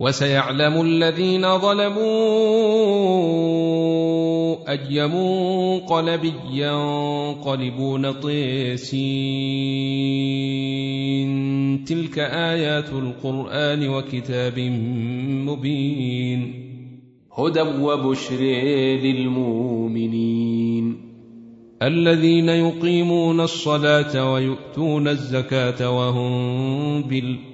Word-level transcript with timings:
وسيعلم 0.00 0.80
الذين 0.80 1.58
ظلموا 1.58 2.04
أي 4.70 5.08
منقلب 5.08 6.32
ينقلبون 6.52 8.12
طيسين. 8.12 9.04
تلك 11.84 12.18
آيات 12.18 12.88
القرآن 12.92 13.88
وكتاب 13.88 14.58
مبين. 15.48 16.64
هدى 17.38 17.60
وبشر 17.60 18.40
للمؤمنين. 19.02 20.44
الذين 21.82 22.48
يقيمون 22.48 23.40
الصلاة 23.40 24.32
ويؤتون 24.32 25.08
الزكاة 25.08 25.90
وهم 25.90 27.02
بالآخرة 27.02 27.53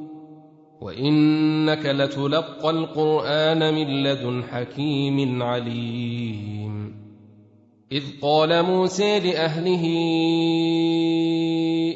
وانك 0.81 1.85
لتلقى 1.85 2.69
القران 2.69 3.73
من 3.73 4.03
لدن 4.03 4.43
حكيم 4.43 5.43
عليم. 5.43 6.95
اذ 7.91 8.03
قال 8.21 8.63
موسى 8.63 9.19
لاهله 9.19 9.85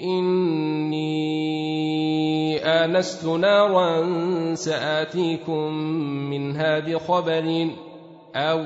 اني 0.03 1.06
انست 2.58 3.25
نارا 3.25 4.06
ساتيكم 4.56 5.73
منها 6.30 6.80
بخبر 6.80 7.67
أو 8.36 8.66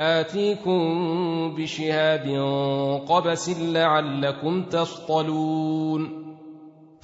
اتيكم 0.00 0.80
بشهاب 1.56 2.26
قبس 3.08 3.48
لعلكم 3.60 4.62
تصطلون. 4.62 6.17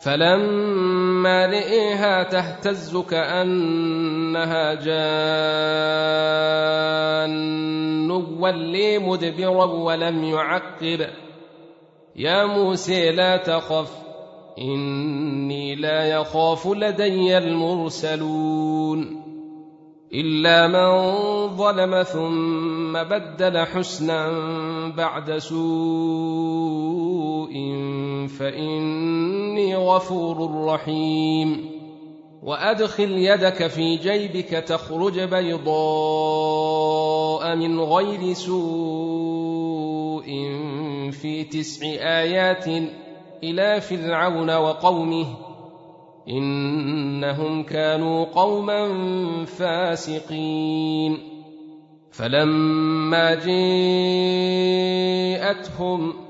فلما 0.00 1.46
رئيها 1.46 2.22
تهتز 2.22 2.96
كأنها 2.96 4.74
جان. 4.74 5.00
ولي 8.40 8.98
مدبرا 8.98 9.64
ولم 9.64 10.24
يعقب. 10.24 11.06
يا 12.16 12.44
موسى 12.44 13.10
لا 13.12 13.36
تخف 13.36 13.92
إني 14.58 15.74
لا 15.74 16.04
يخاف 16.04 16.66
لدي 16.66 17.38
المرسلون. 17.38 19.20
إلا 20.14 20.66
من 20.66 20.90
ظلم 21.56 22.02
ثم 22.02 22.92
بدل 22.92 23.58
حسنا 23.58 24.28
بعد 24.96 25.38
سوء. 25.38 26.99
فإني 28.26 29.76
غفور 29.76 30.64
رحيم. 30.64 31.70
وأدخل 32.42 33.10
يدك 33.10 33.66
في 33.66 33.96
جيبك 33.96 34.48
تخرج 34.48 35.20
بيضاء 35.20 35.70
من 37.56 37.80
غير 37.80 38.32
سوء 38.32 40.24
في 41.10 41.44
تسع 41.44 41.86
آيات 42.20 42.66
إلى 43.42 43.80
فرعون 43.80 44.56
وقومه. 44.56 45.26
إنهم 46.28 47.62
كانوا 47.62 48.24
قوما 48.24 48.88
فاسقين. 49.44 51.18
فلما 52.12 53.34
جاءتهم 55.40 56.29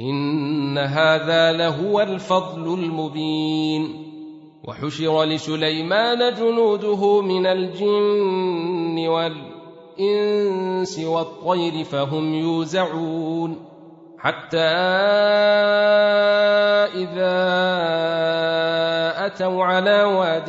إن 0.00 0.78
هذا 0.78 1.52
لهو 1.52 2.00
الفضل 2.00 2.74
المبين. 2.74 4.04
وحشر 4.68 5.24
لسليمان 5.24 6.34
جنوده 6.34 7.20
من 7.20 7.46
الجن 7.46 9.08
والإنس 9.98 10.98
والطير 10.98 11.84
فهم 11.84 12.34
يوزعون. 12.34 13.74
حتى 14.18 14.58
إذا 16.94 17.44
أتوا 19.26 19.64
على 19.64 20.04
واد 20.04 20.48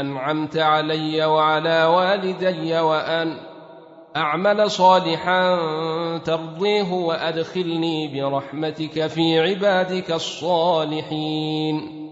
أنعمت 0.00 0.56
علي 0.56 1.24
وعلى 1.24 1.84
والدي 1.84 2.80
وأن 2.80 3.36
أعمل 4.16 4.70
صالحا 4.70 5.58
ترضيه 6.18 6.92
وأدخلني 6.92 8.20
برحمتك 8.20 9.06
في 9.06 9.40
عبادك 9.40 10.12
الصالحين. 10.12 12.04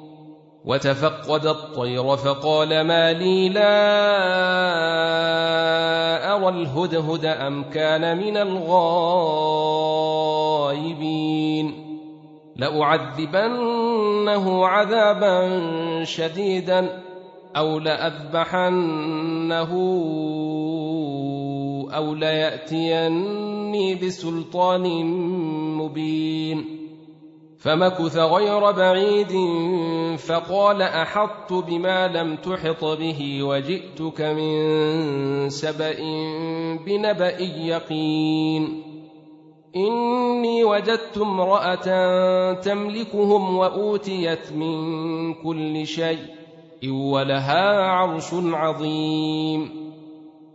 وتفقد 0.64 1.46
الطير 1.46 2.16
فقال 2.16 2.80
ما 2.80 3.12
لي 3.12 3.48
لا 3.48 3.62
أرى 6.36 6.48
الهدهد 6.48 7.24
أم 7.24 7.64
كان 7.70 8.18
من 8.18 8.36
الغائبين. 8.36 8.92
لأعذبنه 12.56 13.86
عذابا 14.66 15.60
شديدا. 16.04 17.02
أو 17.56 17.78
لأذبحنه 17.78 19.72
أو 21.94 22.14
لياتيني 22.14 23.94
بسلطان 23.94 25.04
مبين 25.76 26.82
فمكث 27.58 28.16
غير 28.16 28.70
بعيد 28.70 29.32
فقال 30.18 30.82
احطت 30.82 31.52
بما 31.52 32.08
لم 32.08 32.36
تحط 32.36 32.84
به 32.84 33.42
وجئتك 33.42 34.20
من 34.20 35.48
سبا 35.48 35.92
بنبا 36.86 37.28
يقين 37.40 38.82
اني 39.76 40.64
وجدت 40.64 41.18
امراه 41.18 42.52
تملكهم 42.52 43.56
واوتيت 43.56 44.52
من 44.52 45.34
كل 45.34 45.86
شيء 45.86 46.41
ولها 46.90 47.80
عرش 47.80 48.30
عظيم. 48.32 49.82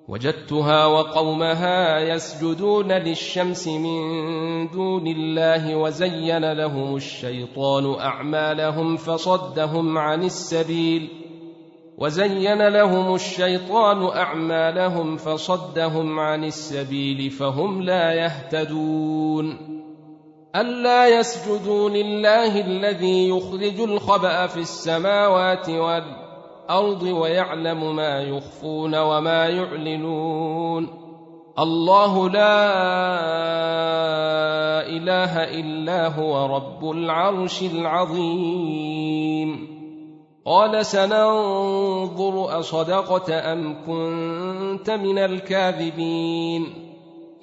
وجدتها 0.07 0.85
وقومها 0.85 2.00
يسجدون 2.00 2.91
للشمس 2.91 3.68
من 3.68 4.68
دون 4.68 5.07
الله 5.07 5.75
وزين 5.75 6.51
لهم 6.53 6.95
الشيطان 6.95 8.00
أعمالهم 8.00 8.97
فصدهم 8.97 9.97
عن 9.97 10.24
السبيل. 10.24 11.09
وزين 11.97 12.68
لهم 12.68 13.15
الشيطان 13.15 14.03
أعمالهم 14.18 15.18
فصدهم 15.18 16.19
عن 16.19 16.44
السبيل 16.44 17.29
فهم 17.29 17.81
لا 17.81 18.13
يهتدون. 18.13 19.76
ألا 20.57 21.19
يسجدوا 21.19 21.89
لله 21.89 22.62
الذي 22.62 23.30
يخرج 23.30 23.80
الخبأ 23.80 24.48
في 24.48 24.57
السماوات 24.57 25.69
والأرض 25.69 27.04
ويعلم 27.04 27.95
ما 27.95 28.21
يخفون 28.21 28.95
وما 28.95 29.45
يعلنون. 29.45 30.89
الله 31.59 32.30
لا 32.30 32.63
إله 34.88 35.44
إلا 35.44 36.07
هو 36.07 36.56
رب 36.56 36.92
العرش 36.92 37.62
العظيم. 37.62 38.98
قال 40.45 40.86
سننظر 40.86 42.60
أصدقت 42.60 43.30
أم 43.30 43.75
كنت 43.88 44.89
من 44.89 45.18
الكاذبين. 45.18 46.74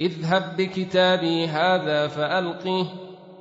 اذهب 0.01 0.57
بكتابي 0.59 1.47
هذا 1.47 2.07
فألقه. 2.07 3.04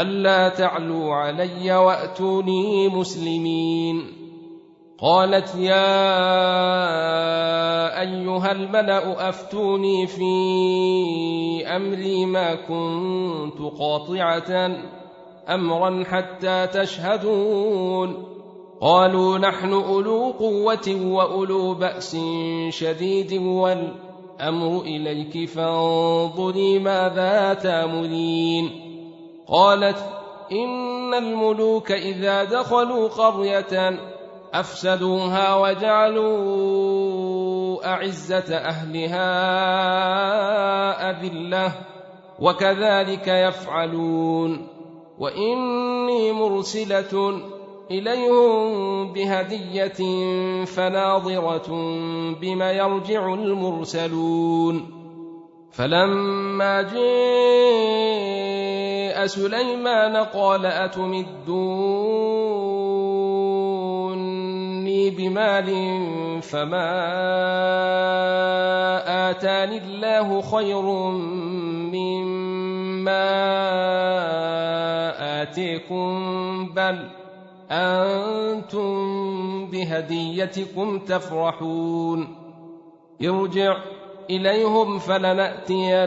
ألا 0.00 0.48
تعلوا 0.48 1.14
علي 1.14 1.76
وأتوني 1.76 2.88
مسلمين. 2.88 4.02
قالت 4.98 5.54
يا 5.54 6.00
أيها 8.00 8.52
الملأ 8.52 9.28
أفتوني 9.28 10.06
في 10.06 11.66
أمري 11.66 12.26
ما 12.26 12.54
كنت 12.54 13.78
قاطعة 13.78 14.76
أمرا 15.48 16.04
حتى 16.04 16.66
تشهدون. 16.66 18.26
قالوا 18.80 19.38
نحن 19.38 19.72
أولو 19.72 20.30
قوة 20.30 20.96
وأولو 21.04 21.74
بأس 21.74 22.16
شديد 22.68 23.32
والأمر 23.32 24.80
إليك 24.80 25.48
فانظري 25.48 26.78
ماذا 26.78 27.54
تأمرين. 27.54 28.85
قالت 29.48 29.98
إن 30.52 31.14
الملوك 31.14 31.92
إذا 31.92 32.44
دخلوا 32.44 33.08
قرية 33.08 34.00
أفسدوها 34.54 35.56
وجعلوا 35.56 36.66
أعزة 37.86 38.56
أهلها 38.56 39.30
أذلة 41.10 41.72
وكذلك 42.38 43.28
يفعلون 43.28 44.66
وإني 45.18 46.32
مرسلة 46.32 47.40
إليهم 47.90 49.12
بهدية 49.12 50.24
فناظرة 50.64 51.68
بما 52.40 52.72
يرجع 52.72 53.34
المرسلون 53.34 54.96
فلما 55.72 56.82
جاء 59.16 59.26
سليمان 59.26 60.16
قال 60.16 60.66
أتمدوني 60.66 61.40
بمال 65.10 65.68
فما 66.42 66.90
آتاني 69.30 69.78
الله 69.78 70.42
خير 70.42 70.82
مما 71.96 73.26
آتيكم 75.42 76.68
بل 76.76 77.08
أنتم 77.70 78.90
بهديتكم 79.66 80.98
تفرحون 80.98 82.34
ارجع 83.22 83.76
إليهم 84.30 84.98
فلنأتينهم 84.98 86.06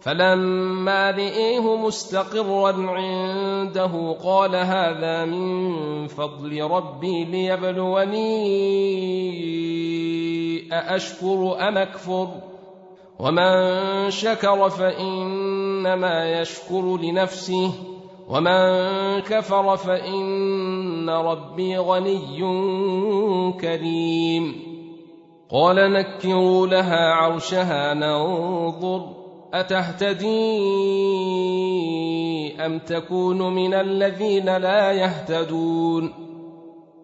فلما 0.00 1.10
رئيه 1.10 1.76
مستقرا 1.76 2.72
عنده 2.72 4.16
قال 4.24 4.54
هذا 4.56 5.24
من 5.24 6.06
فضل 6.06 6.62
ربي 6.62 7.24
ليبلوني 7.24 8.38
أأشكر 10.72 11.68
أم 11.68 11.78
أكفر؟ 11.78 12.28
ومن 13.18 14.10
شكر 14.10 14.70
فإنما 14.70 16.40
يشكر 16.40 16.96
لنفسه 16.96 17.72
ومن 18.28 18.60
كفر 19.20 19.76
فإن 19.76 21.10
ربي 21.10 21.78
غني 21.78 22.38
كريم. 23.60 24.68
قال 25.50 25.92
نكروا 25.92 26.66
لها 26.66 27.14
عرشها 27.14 27.94
ننظر. 27.94 29.27
أتهتدي 29.54 30.28
أم 32.66 32.78
تكون 32.78 33.54
من 33.54 33.74
الذين 33.74 34.56
لا 34.56 34.92
يهتدون؟ 34.92 36.12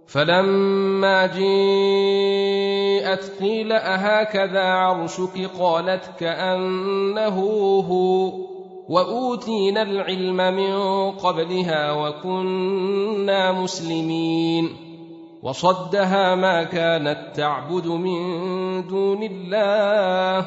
فلما 0.07 1.27
جيءت 1.27 3.33
قيل 3.41 3.73
أهكذا 3.73 4.61
عرشك؟ 4.61 5.51
قالت 5.59 6.11
كأنه 6.21 7.41
هو. 7.89 8.33
وأوتينا 8.89 9.83
العلم 9.83 10.37
من 10.37 10.75
قبلها 11.11 11.93
وكنا 11.93 13.53
مسلمين. 13.53 14.69
وصدها 15.43 16.35
ما 16.35 16.63
كانت 16.63 17.19
تعبد 17.37 17.87
من 17.87 18.23
دون 18.87 19.23
الله. 19.23 20.47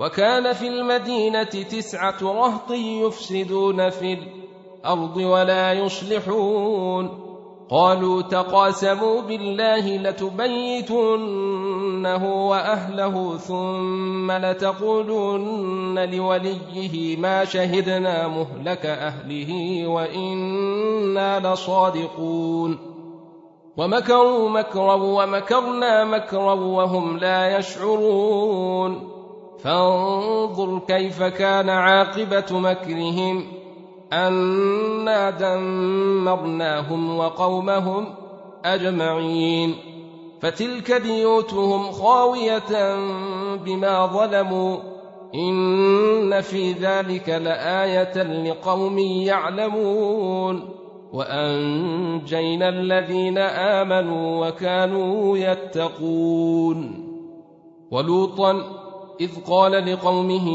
وكان 0.00 0.52
في 0.52 0.68
المدينة 0.68 1.44
تسعة 1.44 2.22
رهط 2.22 2.70
يفسدون 2.70 3.90
في 3.90 4.18
الأرض 4.84 5.16
ولا 5.16 5.72
يصلحون. 5.72 7.20
قالوا 7.70 8.22
تقاسموا 8.22 9.20
بالله 9.20 9.96
لتبيتنه 9.96 11.04
وأهله 12.48 13.36
ثم 13.36 14.32
لتقولن 14.32 16.10
لوليه 16.10 17.16
ما 17.16 17.44
شهدنا 17.44 18.28
مهلك 18.28 18.86
أهله 18.86 19.82
وإنا 19.86 21.52
لصادقون. 21.52 22.78
ومكروا 23.76 24.48
مكرا 24.48 24.94
ومكرنا 24.94 26.04
مكرا 26.04 26.54
وهم 26.54 27.16
لا 27.16 27.58
يشعرون. 27.58 29.13
فانظر 29.64 30.78
كيف 30.78 31.22
كان 31.22 31.68
عاقبة 31.68 32.44
مكرهم 32.50 33.44
أنا 34.12 35.30
دمرناهم 35.30 37.18
وقومهم 37.18 38.14
أجمعين. 38.64 39.74
فتلك 40.40 41.02
بيوتهم 41.02 41.90
خاوية 41.90 42.96
بما 43.54 44.06
ظلموا 44.06 44.76
إن 45.34 46.40
في 46.40 46.72
ذلك 46.72 47.28
لآية 47.28 48.22
لقوم 48.22 48.98
يعلمون. 48.98 50.68
وأنجينا 51.12 52.68
الذين 52.68 53.38
آمنوا 53.38 54.48
وكانوا 54.48 55.38
يتقون. 55.38 57.04
ولوطا 57.90 58.83
إذ 59.20 59.30
قال 59.46 59.92
لقومه 59.92 60.48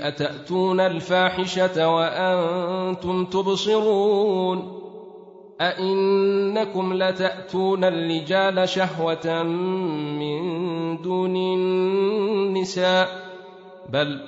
أتأتون 0.00 0.80
الفاحشة 0.80 1.88
وأنتم 1.94 3.24
تبصرون 3.24 4.80
أئنكم 5.60 6.94
لتأتون 6.94 7.84
الرجال 7.84 8.68
شهوة 8.68 9.42
من 9.42 11.02
دون 11.02 11.36
النساء 11.36 13.08
بل 13.92 14.20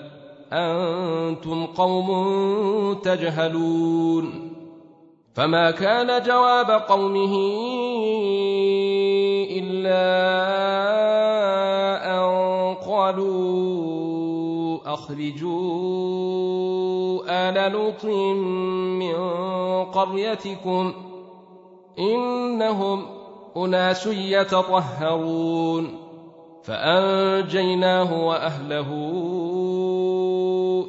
أنتم 0.52 1.66
قوم 1.66 2.08
تجهلون 2.94 4.52
فما 5.34 5.70
كان 5.70 6.22
جواب 6.22 6.70
قومه 6.70 7.34
إلا 9.50 10.45
قالوا 13.06 14.78
أخرجوا 14.94 15.56
آل 17.28 17.72
لوط 17.72 18.04
من 18.04 19.14
قريتكم 19.84 20.92
إنهم 21.98 23.02
أناس 23.56 24.06
يتطهرون 24.06 25.88
فأنجيناه 26.64 28.26
وأهله 28.26 28.88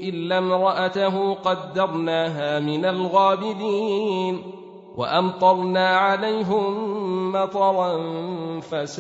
إلا 0.02 0.38
امرأته 0.38 1.34
قدرناها 1.34 2.60
من 2.60 2.86
الغابرين 2.86 4.42
وأمطرنا 4.98 5.88
عليهم 5.88 7.32
مطرا 7.32 7.98
فساء 8.62 8.98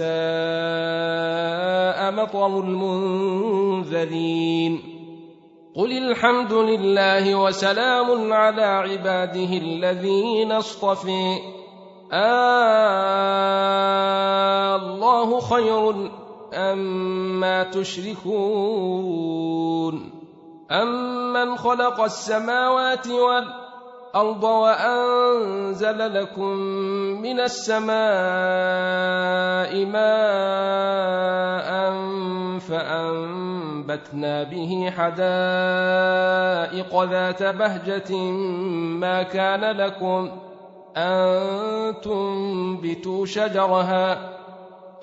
مطر 2.11 2.59
المنذرين. 2.59 3.93
قل 5.75 5.91
الحمد 5.91 6.53
لله 6.53 7.35
وسلام 7.35 8.33
على 8.33 8.63
عباده 8.63 9.57
الذين 9.57 10.51
اصطفي. 10.51 11.39
آه 12.13 13.15
الله 14.75 15.39
خير 15.39 16.11
أما 16.53 17.63
تشركون. 17.63 18.31
أمن 20.71 21.57
خلق 21.57 22.01
السماوات 22.01 23.07
والأرض 23.07 23.66
الأرض 24.15 24.43
وأنزل 24.43 26.13
لكم 26.13 26.57
من 27.21 27.39
السماء 27.39 27.95
ماء 29.85 31.67
فأنبتنا 32.59 34.43
به 34.43 34.91
حدائق 34.97 35.21
ذات 37.03 37.43
بهجة 37.43 38.15
ما 38.99 39.23
كان 39.23 39.61
لكم 39.77 40.29
ان 40.97 41.93
تنبتوا 42.01 43.25
شجرها 43.25 44.37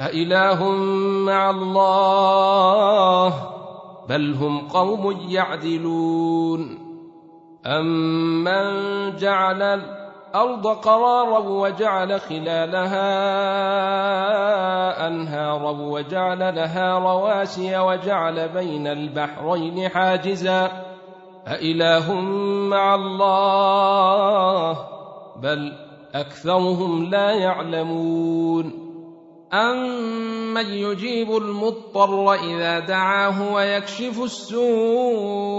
أإله 0.01 0.71
مع 1.27 1.51
الله 1.51 3.35
بل 4.09 4.35
هم 4.35 4.69
قوم 4.69 5.21
يعدلون 5.29 6.84
أمن 7.67 9.17
جعل 9.17 9.63
الأرض 9.63 10.67
قرارا 10.67 11.39
وجعل 11.39 12.21
خلالها 12.21 13.07
أنهارا 15.07 15.71
وجعل 15.71 16.39
لها 16.39 16.99
رواسي 16.99 17.79
وجعل 17.79 18.49
بين 18.49 18.87
البحرين 18.87 19.89
حاجزا 19.89 20.71
أإله 21.47 22.15
مع 22.71 22.95
الله 22.95 24.79
بل 25.43 25.73
أكثرهم 26.15 27.05
لا 27.11 27.31
يعلمون 27.31 28.85
أمن 29.53 30.67
يجيب 30.67 31.37
المضطر 31.37 32.35
إذا 32.35 32.79
دعاه 32.79 33.55
ويكشف 33.55 34.23
السوء 34.23 35.55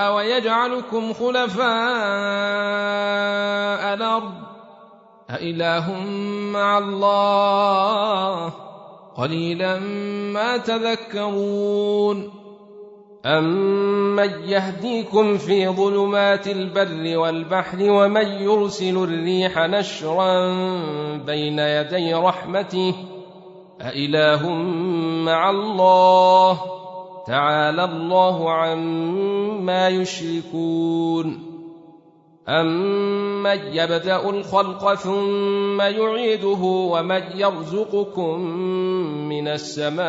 ويجعلكم 0.00 1.12
خلفاء 1.12 1.64
الأرض؟ 3.94 4.32
أإله 5.30 5.92
مع 6.52 6.78
الله 6.78 8.52
قليلا 9.16 9.78
ما 10.32 10.56
تذكرون 10.56 12.30
أمن 13.26 14.30
يهديكم 14.44 15.36
في 15.38 15.68
ظلمات 15.68 16.48
البر 16.48 17.18
والبحر 17.18 17.78
ومن 17.80 18.26
يرسل 18.26 18.96
الريح 18.96 19.58
نشرا 19.58 20.54
بين 21.16 21.58
يدي 21.58 22.14
رحمته 22.14 22.94
أإله 23.80 24.52
مع 25.24 25.50
الله 25.50 26.83
تعالى 27.26 27.84
الله 27.84 28.50
عما 28.50 29.88
يشركون. 29.88 31.54
أمن 32.48 33.58
يبدأ 33.72 34.30
الخلق 34.30 34.94
ثم 34.94 35.80
يعيده 35.80 36.62
ومن 36.62 37.22
يرزقكم 37.34 38.40
من 39.28 39.48
السماء 39.48 40.04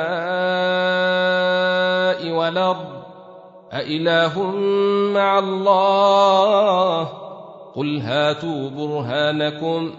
والأرض؟ 2.32 2.88
أإله 3.74 4.52
مع 5.14 5.40
الله؟ 5.40 7.10
قل 7.76 8.00
هاتوا 8.02 8.70
برهانكم 8.70 9.92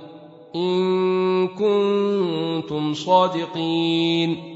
إن 0.55 1.49
كنتم 1.49 2.95
صادقين. 2.95 4.56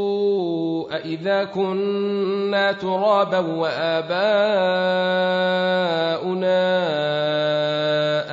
أإذا 0.91 1.43
كنا 1.43 2.71
ترابا 2.71 3.39
وآباؤنا 3.39 4.11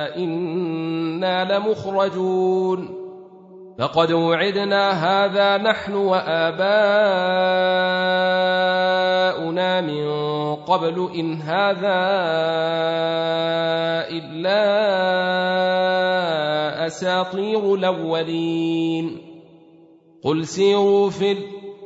أئنا 0.05 1.57
لمخرجون 1.57 2.99
لقد 3.79 4.11
وعدنا 4.11 4.91
هذا 4.91 5.57
نحن 5.57 5.93
وآباؤنا 5.93 6.59
من 9.81 10.09
قبل 10.55 11.09
إن 11.15 11.33
هذا 11.41 11.99
إلا 14.11 14.59
أساطير 16.85 17.75
الأولين 17.75 19.17
قل 20.23 20.45
سيروا 20.47 21.09
في 21.09 21.31
الأرض 21.31 21.58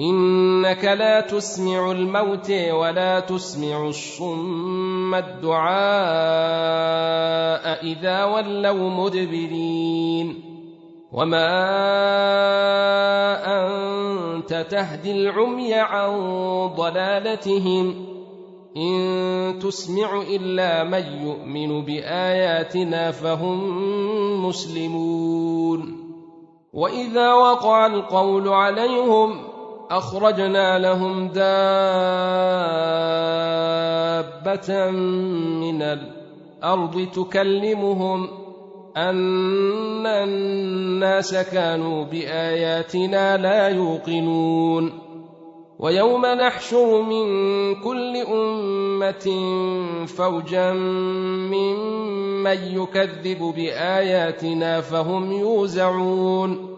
إنك 0.00 0.84
لا 0.84 1.20
تسمع 1.20 1.90
الموت 1.90 2.50
ولا 2.50 3.20
تسمع 3.20 3.86
الصم 3.88 5.14
الدعاء 5.14 5.68
إذا 7.84 8.24
ولوا 8.24 8.90
مدبرين. 8.90 10.44
وما 11.12 11.50
أنت 13.46 14.66
تهدي 14.70 15.12
العمي 15.12 15.74
عن 15.74 16.10
ضلالتهم. 16.76 18.06
إن 18.76 19.58
تسمع 19.62 20.22
إلا 20.22 20.84
من 20.84 21.26
يؤمن 21.26 21.84
بآياتنا 21.84 23.10
فهم 23.10 23.58
مسلمون. 24.46 26.08
وإذا 26.72 27.32
وقع 27.32 27.86
القول 27.86 28.48
عليهم 28.48 29.47
أخرجنا 29.90 30.78
لهم 30.78 31.28
دابة 31.28 31.40
من 35.60 35.82
الأرض 35.82 37.08
تكلمهم 37.14 38.28
أن 38.96 40.06
الناس 40.06 41.34
كانوا 41.34 42.04
بآياتنا 42.04 43.36
لا 43.36 43.68
يوقنون. 43.68 44.92
ويوم 45.78 46.26
نحشر 46.26 47.02
من 47.02 47.26
كل 47.74 48.16
أمة 48.16 49.26
فوجا 50.06 50.72
ممن 51.52 52.58
يكذب 52.76 53.54
بآياتنا 53.56 54.80
فهم 54.80 55.32
يوزعون. 55.32 56.77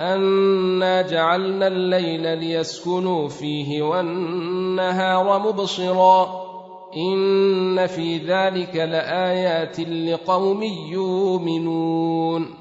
انا 0.00 1.02
جعلنا 1.02 1.66
الليل 1.66 2.38
ليسكنوا 2.38 3.28
فيه 3.28 3.82
والنهار 3.82 5.38
مبصرا. 5.38 6.48
إن 6.96 7.86
في 7.86 8.18
ذلك 8.18 8.76
لآيات 8.76 9.80
لقوم 9.80 10.62
يؤمنون. 10.92 12.54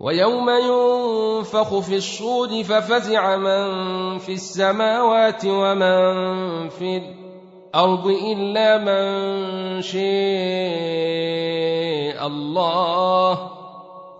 ويوم 0.00 0.50
ينفخ 0.50 1.78
في 1.78 1.96
الصور 1.96 2.62
ففزع 2.62 3.36
من 3.36 4.18
في 4.18 4.32
السماوات 4.32 5.44
ومن 5.46 6.68
في 6.68 7.02
الأرض 7.74 8.06
إلا 8.06 8.78
من 8.78 9.82
شاء 9.82 10.02
الله. 12.26 13.50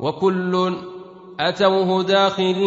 وكل 0.01 0.94
أتوه 1.41 2.03
داخلين 2.03 2.65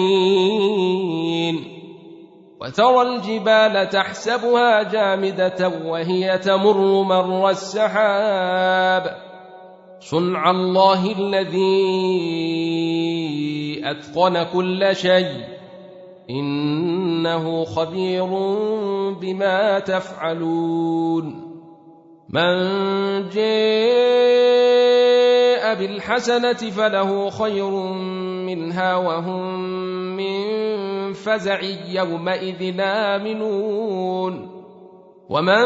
وترى 2.61 3.01
الجبال 3.01 3.89
تحسبها 3.89 4.83
جامدة 4.83 5.71
وهي 5.85 6.37
تمر 6.37 7.03
مر 7.03 7.49
السحاب 7.49 9.17
صنع 9.99 10.51
الله 10.51 11.11
الذي 11.11 11.77
أتقن 13.83 14.43
كل 14.43 14.95
شيء 14.95 15.43
إنه 16.29 17.63
خبير 17.65 18.25
بما 19.21 19.79
تفعلون 19.79 21.47
من 22.29 22.55
جاء 23.29 24.46
بالحسنة 25.79 26.53
فله 26.53 27.29
خير 27.29 27.71
منها 28.45 28.95
وهم 28.95 29.59
من 30.17 31.13
فزع 31.13 31.59
يومئذ 31.89 32.79
آمنون. 32.81 34.57
ومن 35.29 35.63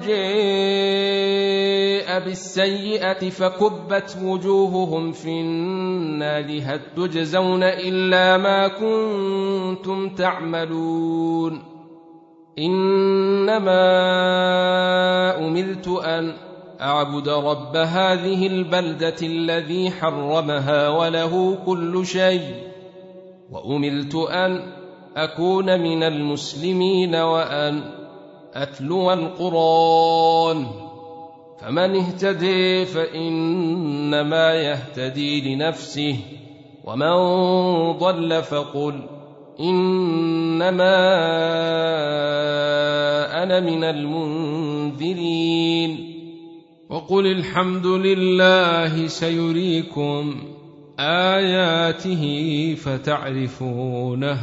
جاء 0.00 1.36
بالسيئة 2.24 3.30
فكبت 3.30 4.18
وجوههم 4.24 5.12
في 5.12 5.28
النار 5.28 6.60
هل 6.62 6.80
تجزون 6.96 7.62
إلا 7.62 8.36
ما 8.36 8.68
كنتم 8.68 10.08
تعملون؟ 10.08 11.62
إنما 12.58 13.78
أمرت 15.38 15.88
أن 15.88 16.32
أعبد 16.80 17.28
رب 17.28 17.76
هذه 17.76 18.46
البلدة 18.46 19.16
الذي 19.22 19.90
حرمها 19.90 20.88
وله 20.88 21.58
كل 21.66 22.06
شيء 22.06 22.54
وامرت 23.52 24.14
أن 24.14 24.60
أكون 25.16 25.80
من 25.80 26.02
المسلمين 26.02 27.14
وأن 27.14 27.82
أتلو 28.54 29.12
القرآن. 29.12 30.66
فمن 31.60 31.96
اهتدي 31.96 32.84
فإنما 32.84 34.54
يهتدي 34.54 35.54
لنفسه 35.54 36.16
ومن 36.84 37.12
ضل 37.92 38.42
فقل 38.42 39.02
إنما 39.60 40.96
أنا 43.42 43.60
من 43.60 43.84
المنذرين. 43.84 45.36
وقل 46.88 47.26
الحمد 47.26 47.86
لله 47.86 49.06
سيريكم 49.06 50.34
آياته 50.98 52.74
فتعرفونها 52.74 54.36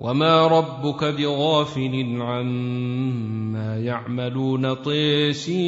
وما 0.00 0.46
ربك 0.46 1.04
بغافل 1.04 2.16
عما 2.20 3.78
يعملون 3.78 4.74
طيسين. 4.74 5.58